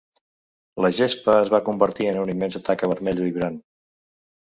[0.85, 3.61] La gespa es va convertir en una immensa taca vermella vibrant.